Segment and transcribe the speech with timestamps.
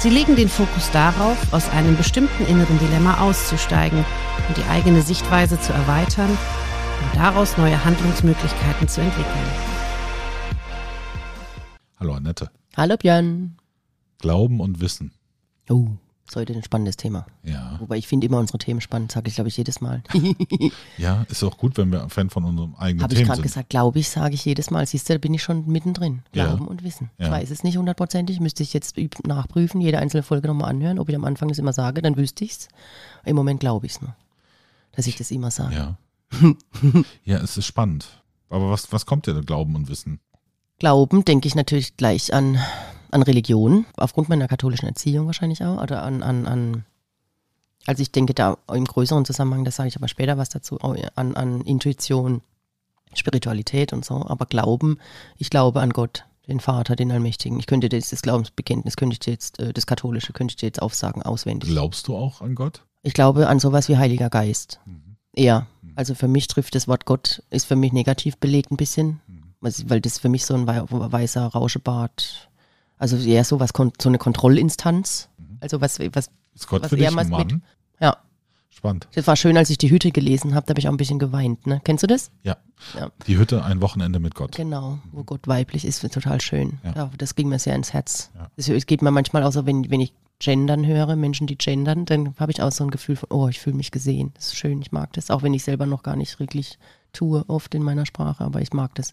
[0.00, 4.04] Sie legen den Fokus darauf, aus einem bestimmten inneren Dilemma auszusteigen
[4.46, 9.50] und die eigene Sichtweise zu erweitern und daraus neue Handlungsmöglichkeiten zu entwickeln.
[11.98, 12.48] Hallo Annette.
[12.76, 13.56] Hallo Björn.
[14.20, 15.12] Glauben und Wissen.
[15.68, 15.88] Oh,
[16.28, 17.26] ist heute ein spannendes Thema.
[17.42, 17.76] Ja.
[17.80, 20.02] Wobei ich finde immer unsere Themen spannend, sage ich glaube ich jedes Mal.
[20.98, 23.42] Ja, ist auch gut, wenn wir Fan von unserem eigenen Habe ich Themen gerade sind.
[23.44, 24.86] gesagt, glaube ich, sage ich jedes Mal.
[24.86, 26.22] Siehst du, da bin ich schon mittendrin.
[26.34, 26.46] Ja.
[26.46, 27.10] Glauben und Wissen.
[27.18, 27.30] Ich Ja.
[27.30, 31.14] weiß es nicht hundertprozentig, müsste ich jetzt nachprüfen, jede einzelne Folge nochmal anhören, ob ich
[31.16, 32.68] am Anfang das immer sage, dann wüsste ich es.
[33.24, 34.14] Im Moment glaube ich es nur,
[34.92, 35.74] dass ich das immer sage.
[35.74, 35.96] Ja.
[37.24, 38.06] ja, es ist spannend.
[38.50, 40.20] Aber was, was kommt dir da Glauben und Wissen?
[40.78, 42.58] Glauben denke ich natürlich gleich an,
[43.10, 46.84] an Religion, aufgrund meiner katholischen Erziehung wahrscheinlich auch, oder an, an, an
[47.86, 51.34] also ich denke da im größeren Zusammenhang, das sage ich aber später was dazu, an,
[51.34, 52.42] an Intuition,
[53.14, 54.98] Spiritualität und so, aber Glauben,
[55.38, 57.58] ich glaube an Gott, den Vater, den Allmächtigen.
[57.58, 60.80] Ich könnte das, das Glaubensbekenntnis, könnte ich jetzt, äh, das Katholische, könnte ich dir jetzt
[60.82, 61.70] aufsagen, auswendig.
[61.70, 62.82] Glaubst du auch an Gott?
[63.02, 64.80] Ich glaube an sowas wie Heiliger Geist.
[64.86, 65.16] Mhm.
[65.36, 69.20] Ja, also für mich trifft das Wort Gott, ist für mich negativ belegt ein bisschen,
[69.26, 69.38] Mhm.
[69.60, 72.47] Also, weil das für mich so ein wei- weißer Rauschebart,
[72.98, 75.28] also eher so was, so eine Kontrollinstanz.
[75.60, 77.28] Also was, was, Ist Gott Was eher Mann?
[77.28, 77.60] mit-
[78.00, 78.16] ja.
[78.70, 79.08] Spannend.
[79.14, 81.18] Das war schön, als ich die Hüte gelesen habe, da habe ich auch ein bisschen
[81.18, 81.66] geweint.
[81.66, 81.80] Ne?
[81.82, 82.30] Kennst du das?
[82.44, 82.56] Ja.
[82.94, 83.10] Ja.
[83.26, 84.54] Die Hütte, ein Wochenende mit Gott.
[84.54, 86.78] Genau, wo Gott weiblich ist, wird total schön.
[86.84, 87.10] Ja.
[87.18, 88.30] Das ging mir sehr ins Herz.
[88.36, 88.48] Ja.
[88.56, 92.04] Es, es geht mir manchmal auch so, wenn, wenn ich gendern höre, Menschen, die gendern,
[92.04, 94.30] dann habe ich auch so ein Gefühl von, oh, ich fühle mich gesehen.
[94.34, 96.78] Das ist schön, ich mag das, auch wenn ich selber noch gar nicht wirklich
[97.12, 99.12] tue, oft in meiner Sprache, aber ich mag das.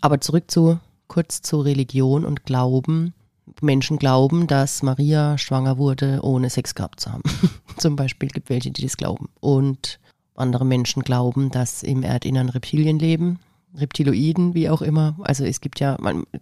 [0.00, 0.78] Aber zurück zu,
[1.08, 3.14] kurz zu Religion und Glauben.
[3.60, 7.22] Menschen glauben, dass Maria schwanger wurde, ohne Sex gehabt zu haben.
[7.78, 9.28] Zum Beispiel gibt welche, die das glauben.
[9.40, 9.98] Und
[10.34, 13.40] andere Menschen glauben, dass im Erdinnern Reptilien leben,
[13.74, 15.16] Reptiloiden, wie auch immer.
[15.20, 15.96] Also es gibt ja,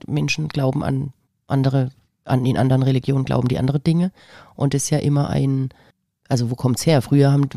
[0.06, 1.12] Menschen glauben an
[1.46, 1.90] andere,
[2.24, 4.12] an in anderen Religionen glauben die andere Dinge.
[4.54, 5.70] Und es ist ja immer ein,
[6.28, 7.02] also wo kommt's her?
[7.02, 7.48] Früher haben,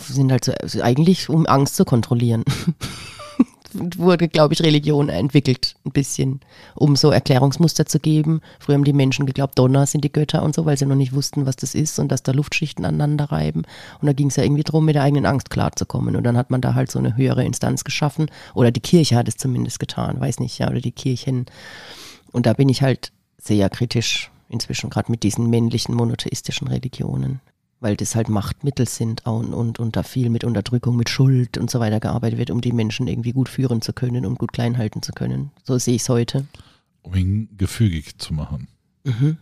[0.00, 2.44] sind halt so, eigentlich um Angst zu kontrollieren.
[3.72, 6.40] wurde, glaube ich, Religion entwickelt, ein bisschen,
[6.74, 8.40] um so Erklärungsmuster zu geben.
[8.58, 11.12] Früher haben die Menschen geglaubt, Donner sind die Götter und so, weil sie noch nicht
[11.12, 13.62] wussten, was das ist und dass da Luftschichten aneinander reiben.
[14.00, 16.16] Und da ging es ja irgendwie darum, mit der eigenen Angst klarzukommen.
[16.16, 18.30] Und dann hat man da halt so eine höhere Instanz geschaffen.
[18.54, 21.46] Oder die Kirche hat es zumindest getan, weiß nicht, ja, oder die Kirchen.
[22.32, 27.40] Und da bin ich halt sehr kritisch inzwischen, gerade mit diesen männlichen monotheistischen Religionen
[27.80, 31.70] weil das halt Machtmittel sind und, und, und da viel mit Unterdrückung, mit Schuld und
[31.70, 34.78] so weiter gearbeitet wird, um die Menschen irgendwie gut führen zu können und gut klein
[34.78, 35.50] halten zu können.
[35.64, 36.46] So sehe ich es heute.
[37.02, 38.68] Um ihn gefügig zu machen.
[39.04, 39.38] Mhm.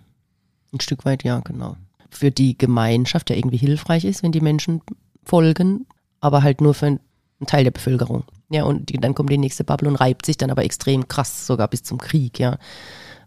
[0.72, 1.76] Ein Stück weit, ja, genau.
[2.10, 4.82] Für die Gemeinschaft, der irgendwie hilfreich ist, wenn die Menschen
[5.24, 5.86] folgen,
[6.20, 7.00] aber halt nur für einen
[7.47, 8.24] Teil der Bevölkerung.
[8.50, 11.47] Ja, und die, dann kommt die nächste Bubble und reibt sich dann aber extrem krass,
[11.47, 12.58] sogar bis zum Krieg, ja,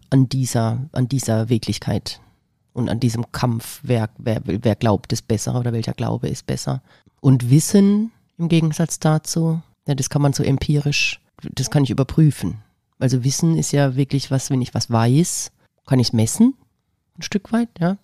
[0.08, 2.20] an dieser, an dieser Wirklichkeit
[2.72, 6.82] und an diesem Kampf, wer, wer, wer glaubt ist besser oder welcher Glaube ist besser.
[7.20, 12.58] Und Wissen im Gegensatz dazu, ja, das kann man so empirisch, das kann ich überprüfen.
[12.98, 15.52] Also Wissen ist ja wirklich was, wenn ich was weiß,
[15.86, 16.54] kann ich es messen,
[17.18, 17.98] ein Stück weit, ja,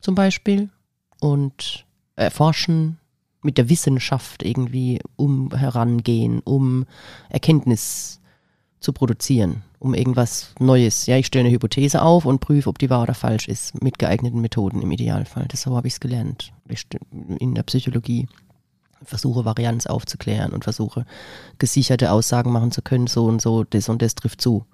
[0.00, 0.70] zum Beispiel.
[1.20, 1.86] Und
[2.16, 2.98] erforschen,
[3.42, 6.86] mit der Wissenschaft irgendwie um herangehen, um
[7.28, 8.20] Erkenntnis
[8.84, 11.06] zu produzieren, um irgendwas Neues.
[11.06, 13.98] Ja, ich stelle eine Hypothese auf und prüfe, ob die wahr oder falsch ist, mit
[13.98, 15.46] geeigneten Methoden im Idealfall.
[15.48, 16.52] Das so habe ich es gelernt
[17.38, 18.28] in der Psychologie.
[19.02, 21.04] Versuche Varianz aufzuklären und versuche
[21.58, 24.64] gesicherte Aussagen machen zu können, so und so, das und das trifft zu.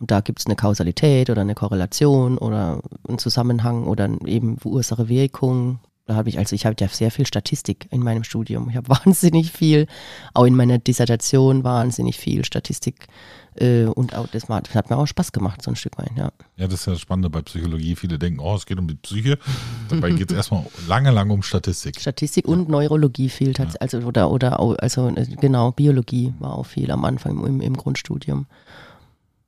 [0.00, 5.78] Und da gibt es eine Kausalität oder eine Korrelation oder einen Zusammenhang oder eben Ursache-Wirkung.
[6.14, 8.68] Habe ich, also ich habe ja sehr viel Statistik in meinem Studium.
[8.70, 9.86] Ich habe wahnsinnig viel,
[10.34, 13.06] auch in meiner Dissertation wahnsinnig viel Statistik.
[13.54, 16.12] Äh, und auch das, war, das hat mir auch Spaß gemacht, so ein Stück weit,
[16.16, 16.32] ja.
[16.56, 17.96] Ja, das ist ja das Spannende bei Psychologie.
[17.96, 19.38] Viele denken, oh, es geht um die Psyche.
[19.88, 22.00] Dabei geht es erstmal lange, lange um Statistik.
[22.00, 26.90] Statistik und Neurologie fehlt halt, also oder oder also äh, genau Biologie war auch viel
[26.90, 28.46] am Anfang im, im Grundstudium.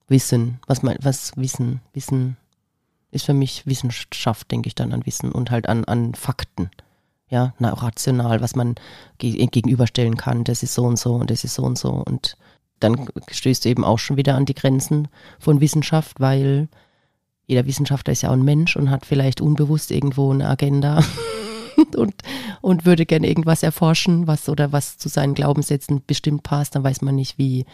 [0.08, 2.36] Wissen, was mein, was Wissen, Wissen
[3.14, 6.70] ist für mich Wissenschaft, denke ich dann an Wissen und halt an an Fakten,
[7.28, 8.74] ja, na, rational, was man
[9.18, 10.44] ge gegenüberstellen kann.
[10.44, 11.90] Das ist so und so und das ist so und so.
[11.90, 12.36] Und
[12.80, 15.08] dann stößt du eben auch schon wieder an die Grenzen
[15.38, 16.68] von Wissenschaft, weil
[17.46, 21.02] jeder Wissenschaftler ist ja auch ein Mensch und hat vielleicht unbewusst irgendwo eine Agenda
[21.96, 22.14] und,
[22.60, 27.02] und würde gerne irgendwas erforschen, was oder was zu seinen Glaubenssätzen bestimmt passt, dann weiß
[27.02, 27.66] man nicht, wie,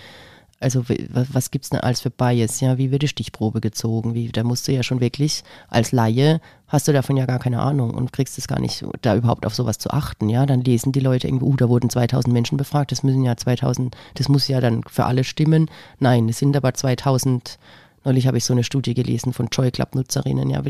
[0.60, 4.28] also was gibt es denn als für Bias, ja, wie wird die Stichprobe gezogen, wie,
[4.28, 7.92] da musst du ja schon wirklich als Laie, hast du davon ja gar keine Ahnung
[7.94, 11.00] und kriegst es gar nicht, da überhaupt auf sowas zu achten, ja, dann lesen die
[11.00, 14.60] Leute irgendwo, uh, da wurden 2000 Menschen befragt, das müssen ja 2000, das muss ja
[14.60, 17.58] dann für alle stimmen, nein, es sind aber 2000
[18.04, 20.62] Neulich habe ich so eine Studie gelesen von Joy Club Nutzerinnen, ja,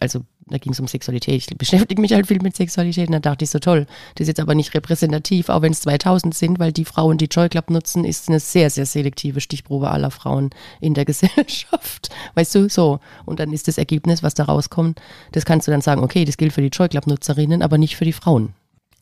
[0.00, 1.50] also da ging es um Sexualität.
[1.50, 3.86] Ich beschäftige mich halt viel mit Sexualität und da dachte ich so toll.
[4.14, 7.26] Das ist jetzt aber nicht repräsentativ, auch wenn es 2000 sind, weil die Frauen, die
[7.26, 12.10] Joy Club nutzen, ist eine sehr, sehr selektive Stichprobe aller Frauen in der Gesellschaft.
[12.34, 13.00] Weißt du, so.
[13.24, 15.00] Und dann ist das Ergebnis, was da rauskommt,
[15.32, 17.96] das kannst du dann sagen, okay, das gilt für die Joy Club Nutzerinnen, aber nicht
[17.96, 18.54] für die Frauen.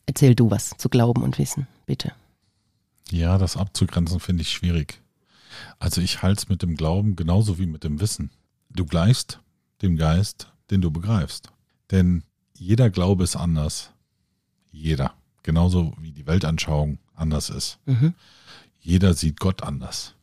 [0.07, 2.13] Erzähl du was zu Glauben und Wissen, bitte.
[3.11, 5.01] Ja, das abzugrenzen finde ich schwierig.
[5.79, 8.31] Also ich halte es mit dem Glauben genauso wie mit dem Wissen.
[8.71, 9.41] Du gleichst
[9.83, 11.51] dem Geist, den du begreifst.
[11.91, 12.23] Denn
[12.57, 13.91] jeder Glaube ist anders.
[14.71, 15.15] Jeder.
[15.43, 17.79] Genauso wie die Weltanschauung anders ist.
[17.87, 18.15] Mhm.
[18.81, 20.15] Jeder sieht Gott anders.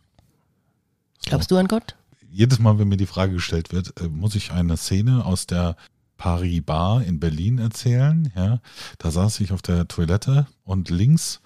[1.19, 1.29] So.
[1.29, 1.95] Glaubst du an Gott?
[2.31, 5.75] Jedes Mal, wenn mir die Frage gestellt wird, äh, muss ich eine Szene aus der
[6.17, 8.31] Paris Bar in Berlin erzählen.
[8.35, 8.59] Ja,
[8.99, 11.41] da saß ich auf der Toilette und links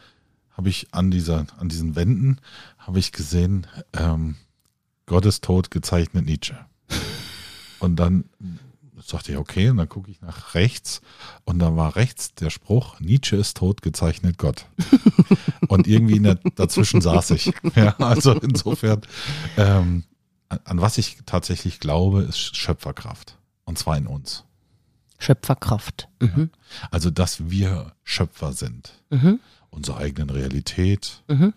[0.53, 2.39] habe ich an dieser, an diesen Wänden
[2.77, 4.35] habe ich gesehen, ähm,
[5.05, 6.57] Gottes Tod gezeichnet Nietzsche.
[7.79, 8.25] Und dann
[9.05, 11.01] sagte ich, okay, und dann gucke ich nach rechts
[11.43, 14.67] und da war rechts der Spruch, Nietzsche ist tot, gezeichnet Gott.
[15.67, 17.51] und irgendwie der, dazwischen saß ich.
[17.75, 19.01] Ja, also insofern,
[19.57, 20.03] ähm,
[20.47, 23.37] an was ich tatsächlich glaube, ist Schöpferkraft.
[23.65, 24.43] Und zwar in uns.
[25.17, 26.09] Schöpferkraft.
[26.19, 26.49] Mhm.
[26.91, 29.01] Also, dass wir Schöpfer sind.
[29.09, 29.39] Mhm
[29.73, 31.53] unserer eigenen Realität, mhm.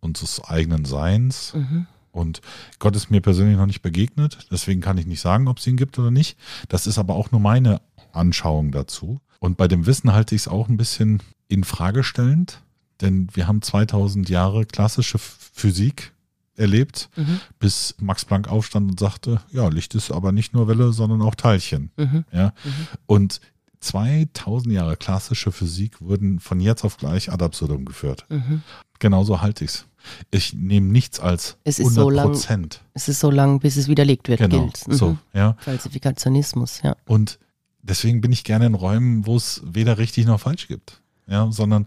[0.00, 1.54] unseres eigenen Seins.
[1.54, 1.86] Mhm.
[2.10, 2.42] Und
[2.78, 5.76] Gott ist mir persönlich noch nicht begegnet, deswegen kann ich nicht sagen, ob es ihn
[5.76, 6.36] gibt oder nicht.
[6.68, 7.80] Das ist aber auch nur meine
[8.12, 9.20] Anschauung dazu.
[9.40, 12.60] Und bei dem Wissen halte ich es auch ein bisschen in Frage stellend,
[13.00, 16.12] denn wir haben 2000 Jahre klassische Physik
[16.54, 17.40] erlebt, mhm.
[17.58, 21.34] bis Max Planck aufstand und sagte, ja, Licht ist aber nicht nur Welle, sondern auch
[21.34, 21.90] Teilchen.
[21.96, 22.24] Mhm.
[22.30, 22.52] Ja?
[22.64, 22.88] Mhm.
[23.06, 23.40] Und
[23.82, 28.24] 2000 Jahre klassische Physik wurden von jetzt auf gleich ad absurdum geführt.
[28.28, 28.62] Mhm.
[28.98, 29.86] Genauso halte ich es.
[30.30, 33.88] Ich nehme nichts als es ist 100 so lang, Es ist so lang, bis es
[33.88, 34.88] widerlegt wird, genau, gilt.
[34.88, 34.92] Mhm.
[34.94, 35.56] So, ja.
[35.60, 36.96] Falsifikationismus, ja.
[37.06, 37.38] Und
[37.82, 41.00] deswegen bin ich gerne in Räumen, wo es weder richtig noch falsch gibt.
[41.26, 41.86] Ja, sondern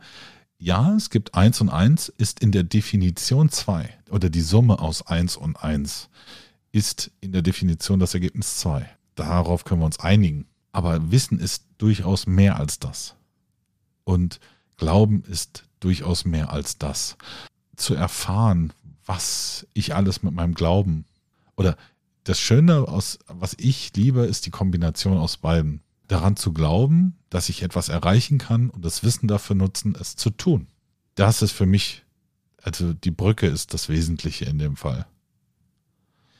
[0.58, 5.06] ja, es gibt eins und eins, ist in der Definition zwei oder die Summe aus
[5.06, 6.10] eins und eins
[6.72, 8.90] ist in der Definition das Ergebnis zwei.
[9.16, 10.46] Darauf können wir uns einigen.
[10.72, 13.16] Aber Wissen ist durchaus mehr als das.
[14.04, 14.40] Und
[14.78, 17.18] Glauben ist durchaus mehr als das.
[17.76, 18.74] Zu erfahren,
[19.06, 21.06] was ich alles mit meinem Glauben
[21.56, 21.78] oder
[22.24, 25.82] das Schöne, aus, was ich liebe, ist die Kombination aus beiden.
[26.08, 30.32] Daran zu glauben, dass ich etwas erreichen kann und das Wissen dafür nutzen, es zu
[30.32, 30.68] tun.
[31.14, 32.04] Das ist für mich,
[32.62, 35.06] also die Brücke ist das Wesentliche in dem Fall.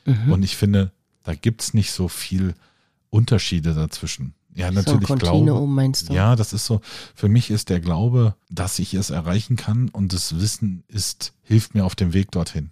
[0.04, 0.32] Mhm.
[0.32, 0.92] Und ich finde,
[1.22, 2.54] da gibt es nicht so viel
[3.10, 4.34] Unterschiede dazwischen.
[4.56, 5.66] Ja, natürlich so Glaube.
[5.66, 6.14] meinst du?
[6.14, 6.80] Ja, das ist so.
[7.14, 11.74] Für mich ist der Glaube, dass ich es erreichen kann und das Wissen ist, hilft
[11.74, 12.70] mir auf dem Weg dorthin.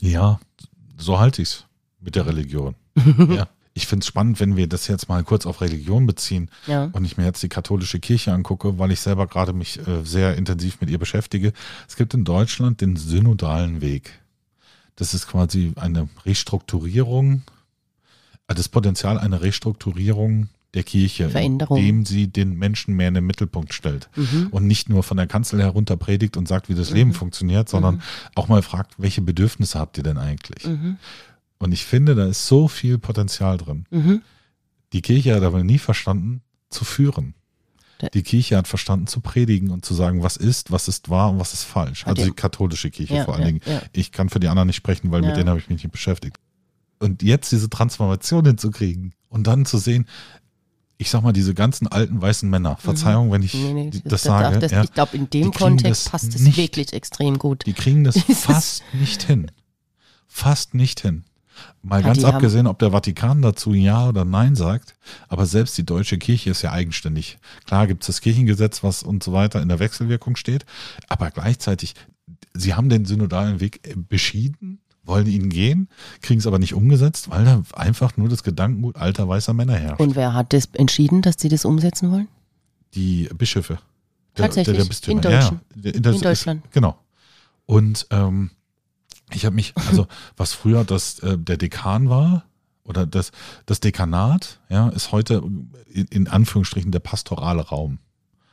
[0.00, 0.40] Ja,
[0.96, 1.64] so halte ich es
[2.00, 2.74] mit der Religion.
[3.30, 3.48] ja.
[3.72, 6.90] Ich finde es spannend, wenn wir das jetzt mal kurz auf Religion beziehen ja.
[6.92, 10.36] und ich mir jetzt die katholische Kirche angucke, weil ich selber gerade mich äh, sehr
[10.36, 11.52] intensiv mit ihr beschäftige.
[11.88, 14.20] Es gibt in Deutschland den synodalen Weg.
[14.96, 17.42] Das ist quasi eine Restrukturierung
[18.54, 24.08] das Potenzial einer Restrukturierung der Kirche, indem sie den Menschen mehr in den Mittelpunkt stellt
[24.14, 24.48] mhm.
[24.50, 26.96] und nicht nur von der Kanzel herunter predigt und sagt, wie das mhm.
[26.96, 28.02] Leben funktioniert, sondern mhm.
[28.36, 30.64] auch mal fragt, welche Bedürfnisse habt ihr denn eigentlich?
[30.66, 30.96] Mhm.
[31.58, 33.84] Und ich finde, da ist so viel Potenzial drin.
[33.90, 34.22] Mhm.
[34.92, 37.34] Die Kirche hat aber nie verstanden zu führen.
[38.14, 41.38] Die Kirche hat verstanden zu predigen und zu sagen, was ist, was ist wahr und
[41.38, 42.06] was ist falsch.
[42.06, 43.60] Also die katholische Kirche ja, vor allen ja, Dingen.
[43.66, 43.82] Ja.
[43.92, 46.38] Ich kann für die anderen nicht sprechen, weil mit denen habe ich mich nicht beschäftigt.
[46.98, 50.06] Und jetzt diese Transformation hinzukriegen und dann zu sehen,
[51.00, 54.22] ich sag mal, diese ganzen alten weißen Männer, Verzeihung, wenn ich nee, nee, das, das
[54.22, 54.58] sage.
[54.58, 57.64] Das, ja, ich glaube, in dem Kontext passt es wirklich extrem gut.
[57.64, 59.50] Die kriegen das fast nicht hin.
[60.28, 61.24] Fast nicht hin.
[61.80, 64.94] Mal ja, ganz abgesehen, ob der Vatikan dazu Ja oder Nein sagt,
[65.28, 67.38] aber selbst die deutsche Kirche ist ja eigenständig.
[67.64, 70.66] Klar gibt es das Kirchengesetz, was und so weiter in der Wechselwirkung steht,
[71.08, 71.94] aber gleichzeitig,
[72.52, 75.88] sie haben den synodalen Weg beschieden wollen ihn gehen,
[76.20, 80.00] kriegen es aber nicht umgesetzt, weil da einfach nur das Gedankengut alter weißer Männer herrscht.
[80.00, 82.28] Und wer hat das entschieden, dass sie das umsetzen wollen?
[82.94, 83.78] Die Bischöfe.
[84.36, 85.60] Der, Tatsächlich, der, der in, Deutschland.
[85.74, 86.64] Ja, in, in Deutschland.
[86.64, 86.98] Ist, genau.
[87.66, 88.50] Und ähm,
[89.32, 92.44] ich habe mich, also was früher das äh, der Dekan war
[92.84, 93.32] oder das,
[93.66, 95.42] das Dekanat, ja, ist heute
[95.92, 97.98] in, in Anführungsstrichen der pastorale Raum.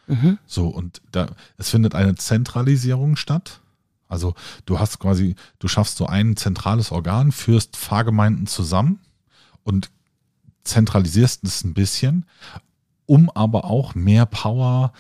[0.08, 0.38] Mhm.
[0.46, 1.28] So, und da,
[1.58, 3.62] es findet eine Zentralisierung statt.
[4.08, 4.36] Also
[4.66, 9.00] du hast quasi, du schaffst so ein zentrales Organ, führst Pfarrgemeinden zusammen
[9.64, 9.90] und
[10.64, 12.26] zentralisierst es ein bisschen,
[13.06, 14.94] um aber auch mehr Power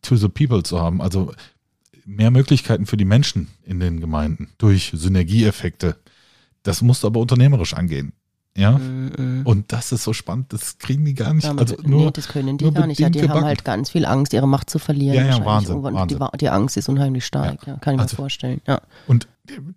[0.00, 1.00] to the people zu haben.
[1.00, 1.32] Also
[2.04, 5.96] mehr Möglichkeiten für die Menschen in den Gemeinden durch Synergieeffekte.
[6.62, 8.12] Das musst du aber unternehmerisch angehen.
[8.56, 8.72] Ja.
[8.78, 9.42] Mhm.
[9.44, 11.44] Und das ist so spannend, das kriegen die gar nicht.
[11.44, 13.00] Ja, also nee, nur, das können die gar nicht.
[13.00, 13.46] Ja, die bedingt haben gebacken.
[13.46, 15.16] halt ganz viel Angst, ihre Macht zu verlieren.
[15.16, 15.44] Ja, ja.
[15.44, 16.18] Wahnsinn, Wahnsinn.
[16.18, 17.76] Die, die Angst ist unheimlich stark, ja.
[17.78, 18.60] kann ich Also- mir vorstellen.
[18.66, 18.80] Ja.
[19.06, 19.26] Und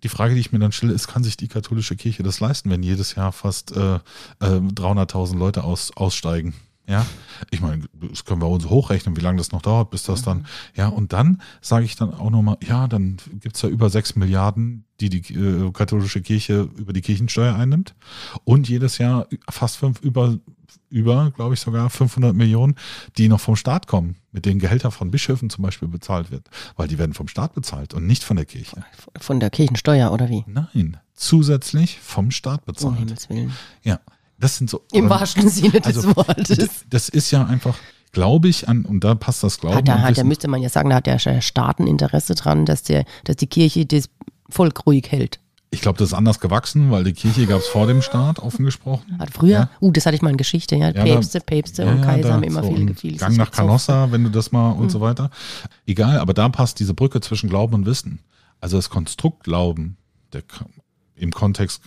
[0.02, 2.70] die Frage, die ich mir dann stelle, ist, kann sich die katholische Kirche das leisten,
[2.70, 4.00] wenn jedes Jahr fast äh, äh,
[4.40, 6.54] 300.000 Leute aus, aussteigen?
[6.88, 7.04] Ja,
[7.50, 7.82] ich meine,
[8.26, 11.40] können wir uns hochrechnen, wie lange das noch dauert, bis das dann, ja, und dann
[11.60, 15.70] sage ich dann auch nochmal, ja, dann gibt's ja über 6 Milliarden, die die äh,
[15.72, 17.94] katholische Kirche über die Kirchensteuer einnimmt
[18.44, 20.38] und jedes Jahr fast fünf, über,
[20.90, 22.74] über, glaube ich sogar 500 Millionen,
[23.16, 26.88] die noch vom Staat kommen, mit denen Gehälter von Bischöfen zum Beispiel bezahlt wird, weil
[26.88, 28.84] die werden vom Staat bezahlt und nicht von der Kirche.
[29.20, 30.44] Von der Kirchensteuer oder wie?
[30.46, 32.98] Nein, zusätzlich vom Staat Um bezahlt.
[32.98, 33.52] Himmels Willen.
[33.82, 34.00] ja,
[34.38, 34.84] das sind so.
[34.92, 36.84] Im wahrsten Sinne des also, Wortes.
[36.90, 37.76] Das ist ja einfach,
[38.16, 39.76] glaube ich, an, und da passt das Glauben.
[39.76, 42.82] Hat, da, hat, müsste man ja sagen, da hat der Staat ein Interesse dran, dass,
[42.82, 44.08] der, dass die Kirche das
[44.48, 45.38] Volk ruhig hält.
[45.70, 48.64] ich glaube, das ist anders gewachsen, weil die Kirche gab es vor dem Staat, offen
[48.64, 49.18] gesprochen.
[49.18, 49.70] Hat früher, Ja.
[49.82, 50.90] uh, das hatte ich mal in Geschichte, ja.
[50.92, 54.10] Ja, Päpste, Päpste Ja, und Kaiser da haben immer so viel, viel Gang nach Canossa,
[54.12, 54.90] wenn du das mal und Mhm.
[54.90, 55.30] so weiter.
[55.86, 58.20] Egal, aber da passt diese Brücke zwischen Glauben und Wissen.
[58.62, 59.98] Also das Konstrukt Glauben,
[60.32, 60.42] der,
[61.16, 61.82] im Kontext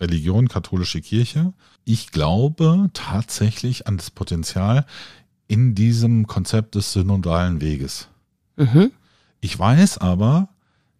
[0.00, 1.52] Religion, katholische Kirche.
[1.84, 4.86] Ich glaube tatsächlich an das Potenzial
[5.50, 8.06] in diesem Konzept des synodalen Weges.
[8.56, 8.92] Mhm.
[9.40, 10.48] Ich weiß aber,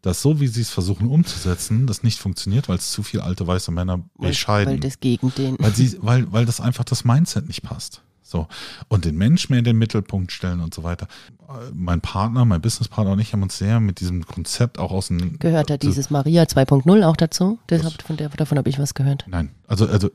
[0.03, 3.47] dass so wie sie es versuchen umzusetzen, das nicht funktioniert, weil es zu viele alte
[3.47, 4.73] weiße Männer bescheiden.
[4.73, 5.57] weil das gegen den.
[5.61, 8.03] Weil, sie, weil, weil das einfach das Mindset nicht passt.
[8.31, 8.47] So.
[8.89, 11.09] Und den Mensch mehr in den Mittelpunkt stellen und so weiter.
[11.49, 15.09] Äh, Mein Partner, mein Businesspartner und ich haben uns sehr mit diesem Konzept auch aus
[15.09, 15.39] dem.
[15.41, 17.59] Gehört da so- dieses Maria 2.0 auch dazu?
[17.67, 19.25] Das von der, davon habe ich was gehört.
[19.27, 20.11] Nein, also, also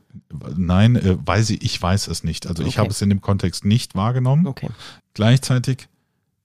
[0.56, 2.46] nein, äh, weiß ich, ich weiß es nicht.
[2.46, 2.78] Also ich Okay.
[2.78, 4.46] habe es in dem Kontext nicht wahrgenommen.
[4.46, 4.70] Okay.
[5.12, 5.88] Gleichzeitig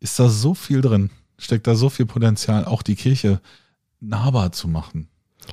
[0.01, 3.39] ist da so viel drin, steckt da so viel Potenzial, auch die Kirche
[4.01, 5.07] nahbar zu machen.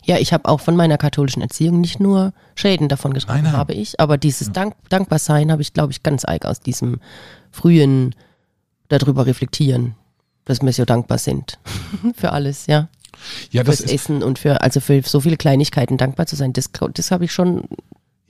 [0.04, 3.58] Ja, ich habe auch von meiner katholischen Erziehung nicht nur Schäden davon getragen, Nein, nein.
[3.58, 7.00] habe ich, aber dieses Dank, Dankbarsein habe ich, glaube ich, ganz arg aus diesem
[7.50, 8.14] frühen
[8.88, 9.94] darüber reflektieren,
[10.44, 11.58] dass wir so dankbar sind
[12.14, 12.88] für alles, ja.
[13.50, 16.52] Ja, das Fürs ist, Essen und für, also für so viele Kleinigkeiten dankbar zu sein,
[16.52, 17.64] das, das habe ich schon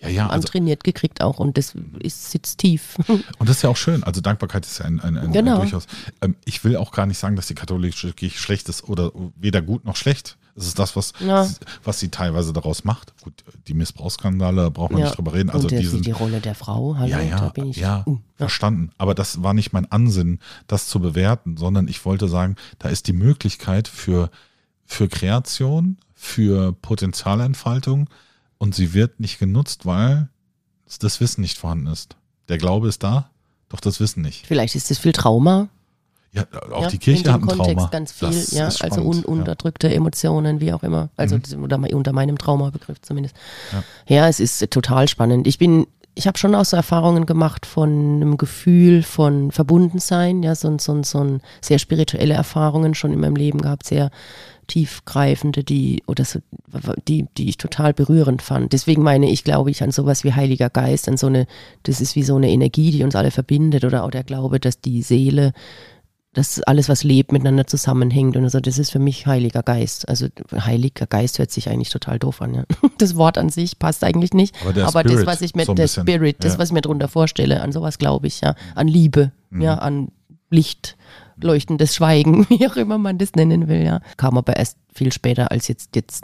[0.00, 2.96] ja, ja, also, antrainiert gekriegt auch und das ist, sitzt tief.
[3.08, 4.02] und das ist ja auch schön.
[4.04, 5.56] Also Dankbarkeit ist ja ein, ein, ein, Genau.
[5.56, 5.86] ein durchaus.
[6.22, 9.60] Ähm, ich will auch gar nicht sagen, dass die katholische Kirche schlecht ist oder weder
[9.60, 10.37] gut noch schlecht.
[10.56, 11.48] Es ist das, was, Ja.
[11.84, 13.12] was sie teilweise daraus macht.
[13.22, 15.06] Gut, die Missbrauchsskandale, da braucht man Ja.
[15.06, 15.50] nicht drüber reden.
[15.50, 17.68] Also und der, die wie sind die Rolle der Frau, hallo, Ja, da ja, bin
[17.70, 17.76] ich.
[17.76, 18.90] ja, uh, verstanden.
[18.98, 23.06] Aber das war nicht mein Ansinnen, das zu bewerten, sondern ich wollte sagen, da ist
[23.06, 24.30] die Möglichkeit für,
[24.84, 28.08] für Kreation, für Potenzialentfaltung
[28.58, 30.28] und sie wird nicht genutzt, weil
[31.00, 32.16] das Wissen nicht vorhanden ist.
[32.48, 33.30] Der Glaube ist da,
[33.68, 34.46] doch das Wissen nicht.
[34.46, 35.68] Vielleicht ist das viel Trauma.
[36.32, 37.88] Ja, auch ja, die Kirche hat ein Kontext Trauma.
[37.90, 39.24] ganz viel, Das ja, also spannend, un ja.
[39.28, 41.08] unterdrückte Emotionen, wie auch immer.
[41.16, 41.62] Also Mhm.
[41.62, 43.34] unter, unter meinem Traumabegriff zumindest.
[43.72, 44.16] Ja.
[44.16, 44.28] Ja.
[44.28, 45.46] es ist total spannend.
[45.46, 50.54] Ich bin, ich habe schon auch so Erfahrungen gemacht von einem Gefühl von Verbundensein, ja,
[50.54, 54.10] so, so, so sehr spirituelle Erfahrungen schon in meinem Leben gehabt, sehr
[54.66, 56.40] tiefgreifende, die oder so,
[57.08, 58.72] die, die ich total berührend fand.
[58.74, 61.46] Deswegen meine ich, glaube ich, an sowas wie Heiliger Geist, an so eine,
[61.84, 64.80] das ist wie so eine Energie, die uns alle verbindet, oder auch der Glaube, dass
[64.82, 65.52] die Seele
[66.38, 70.08] dass alles, was lebt, miteinander zusammenhängt und so, das ist für mich Heiliger Geist.
[70.08, 72.54] Also Heiliger Geist hört sich eigentlich total doof an.
[72.54, 72.64] Ja.
[72.98, 74.54] Das Wort an sich passt eigentlich nicht.
[74.64, 76.58] Aber das, Spirit, was ich mir, so der bisschen, Spirit, das, ja.
[76.58, 78.54] was ich mir darunter vorstelle, an sowas glaube ich, ja.
[78.74, 79.62] An Liebe, Mhm.
[79.62, 80.08] ja, an
[80.50, 80.96] Licht,
[81.40, 84.00] leuchtendes Schweigen, wie auch immer man das nennen will, ja.
[84.16, 86.22] Kam aber erst viel später als jetzt, jetzt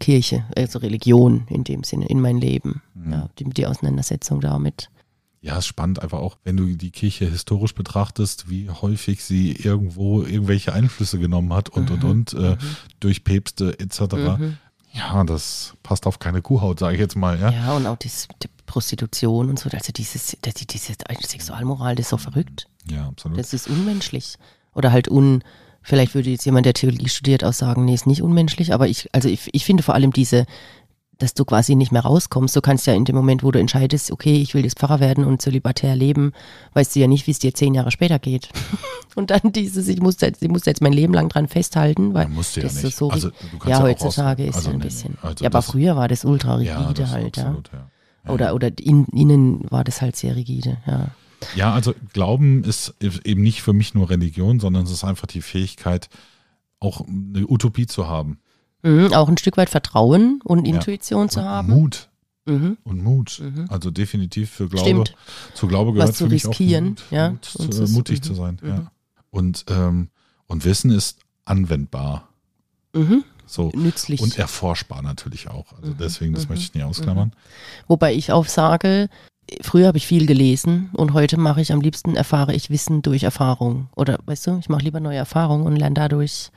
[0.00, 2.82] Kirche, also Religion in dem Sinne, in mein Leben.
[2.94, 3.12] Mhm.
[3.12, 4.90] Ja, die, die Auseinandersetzung damit.
[5.44, 10.22] Ja, ist spannend einfach auch, wenn du die Kirche historisch betrachtest, wie häufig sie irgendwo
[10.22, 12.56] irgendwelche Einflüsse genommen hat und und und äh,
[12.98, 14.00] durch Päpste etc.
[14.38, 14.56] Mhm.
[14.92, 17.38] Ja, das passt auf keine Kuhhaut, sage ich jetzt mal.
[17.38, 20.94] Ja, Ja, und auch das, die Prostitution und so, also dieses, das, diese
[21.26, 22.66] Sexualmoral, das ist so verrückt.
[22.88, 23.38] ja absolut.
[23.38, 24.36] Das ist unmenschlich.
[24.72, 25.42] Oder halt un,
[25.82, 29.10] vielleicht würde jetzt jemand, der Theologie studiert, auch sagen, nee, ist nicht unmenschlich, aber ich,
[29.12, 30.46] also ich, ich finde vor allem diese,
[31.18, 32.54] dass du quasi nicht mehr rauskommst.
[32.56, 35.24] Du kannst ja in dem Moment, wo du entscheidest, okay, ich will jetzt Pfarrer werden
[35.24, 36.32] und zölibatär leben,
[36.74, 38.48] weißt du ja nicht, wie es dir zehn Jahre später geht.
[39.14, 42.24] und dann dieses, ich muss jetzt, ich muss jetzt mein Leben lang dran festhalten, weil
[42.24, 42.96] Ja, musst du ja das nicht.
[42.96, 43.30] so, Also,
[43.64, 45.18] ja, ja heutzutage ist also, ja ein nee, bisschen.
[45.22, 47.44] Also ja, aber früher war das ultra rigide ja, halt, ja.
[47.44, 48.32] absolut, ja.
[48.32, 51.08] Oder, oder in, innen war das halt sehr rigide, ja.
[51.54, 55.42] Ja, also Glauben ist eben nicht für mich nur Religion, sondern es ist einfach die
[55.42, 56.08] Fähigkeit,
[56.80, 58.38] auch eine Utopie zu haben.
[58.84, 60.74] Mhm, auch ein Stück weit Vertrauen und Ja.
[60.74, 61.68] Intuition zu Und haben.
[61.70, 62.08] Mut.
[62.46, 62.76] Mhm.
[62.84, 63.40] Und Mut.
[63.42, 63.66] Mhm.
[63.70, 64.84] Also definitiv für Glaube.
[64.84, 65.14] Stimmt.
[65.54, 68.22] Zu Glaube Was gehört zu für mich riskieren, Mut, ja, Mut zu, zu- mutig mhm,
[68.22, 68.58] zu sein.
[68.62, 68.68] mhm.
[68.68, 68.90] Ja.
[69.30, 70.08] Und, ähm,
[70.46, 72.28] und Wissen ist anwendbar.
[72.92, 73.24] Mhm.
[73.46, 73.70] So.
[73.74, 74.20] Nützlich.
[74.20, 75.72] Und erforschbar natürlich auch.
[75.72, 77.32] Also Mhm, deswegen, das mhm, möchte ich nicht ausklammern.
[77.88, 79.08] Wobei ich auch sage,
[79.62, 83.22] früher habe ich viel gelesen und heute mache ich am liebsten, erfahre ich Wissen durch
[83.22, 83.88] Erfahrung.
[83.96, 86.50] Oder weißt du, ich mache lieber neue Erfahrungen und lerne dadurch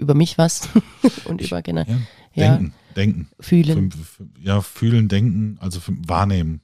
[0.00, 0.68] über mich was
[1.26, 1.96] und über genau, Ja.
[2.34, 3.28] ja, Denken, denken.
[3.40, 3.90] fühlen.
[3.92, 6.60] Für, für, ja, fühlen, denken, also für, wahrnehmen.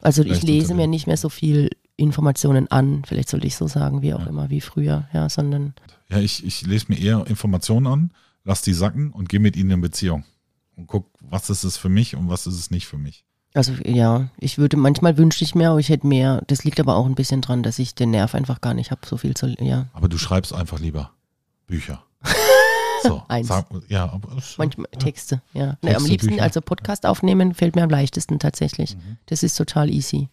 [0.00, 3.56] Also ich vielleicht lese unter mir nicht mehr so viel Informationen an, vielleicht sollte ich
[3.56, 4.26] so sagen, wie auch Ja.
[4.26, 5.74] immer, wie früher, ja, sondern
[6.08, 8.10] Ja, ich, ich lese mir eher Informationen an,
[8.44, 10.24] lass die sacken und gehe mit ihnen in Beziehung.
[10.76, 13.24] Und guck, was ist es für mich und was ist es nicht für mich.
[13.54, 16.42] Also ja, ich würde, manchmal wünschte ich mir, aber ich hätte mehr.
[16.46, 19.00] Das liegt aber auch ein bisschen dran, dass ich den Nerv einfach gar nicht habe,
[19.06, 19.86] so viel zu, ja.
[19.94, 21.12] Aber du schreibst einfach lieber
[21.66, 22.04] Bücher.
[23.08, 23.48] So, Eins.
[23.48, 24.98] Sag, ja, aber Manchmal ja.
[24.98, 25.74] Texte, ja.
[25.82, 26.42] Texte, am liebsten, Bücher.
[26.42, 28.96] also Podcast aufnehmen, fällt mir am leichtesten tatsächlich.
[28.96, 29.16] Mhm.
[29.26, 30.28] Das ist total easy.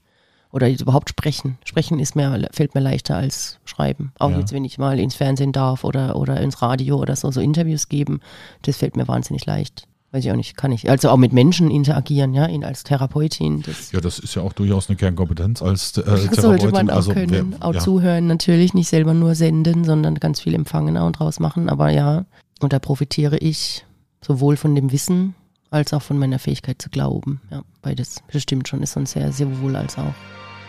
[0.51, 1.57] Oder überhaupt sprechen.
[1.65, 4.11] Sprechen ist mir, fällt mir leichter als schreiben.
[4.19, 4.37] Auch Ja.
[4.39, 7.89] jetzt, wenn ich mal ins Fernsehen darf oder, oder ins Radio oder so, so Interviews
[7.89, 8.19] geben,
[8.61, 9.87] das fällt mir wahnsinnig leicht.
[10.11, 10.87] Weiß ich auch nicht, kann ich.
[10.91, 13.63] Also auch mit Menschen interagieren, ja, ihn als Therapeutin.
[13.63, 16.69] Das Ja, das ist ja auch durchaus eine Kernkompetenz als äh, sollte Therapeutin.
[16.71, 17.55] man auch also, können.
[17.59, 17.79] wer- auch ja.
[17.79, 21.67] zuhören natürlich, nicht selber nur senden, sondern ganz viel empfangen und draus machen.
[21.67, 22.25] Aber ja,
[22.63, 23.85] und da profitiere ich
[24.21, 25.35] sowohl von dem Wissen
[25.69, 27.41] als auch von meiner Fähigkeit zu glauben.
[27.49, 30.13] Ja, beides bestimmt schon ist uns sehr, sehr wohl als auch.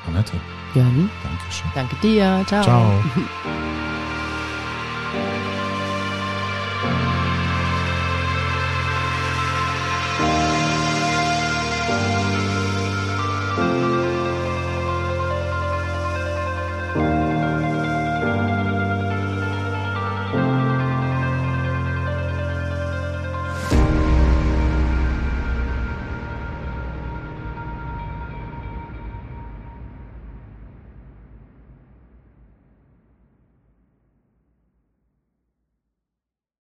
[0.06, 0.32] Annette,
[0.74, 1.70] Jörn, danke schön.
[1.74, 2.44] danke dir.
[2.46, 2.62] Ciao.
[2.62, 3.04] Ciao.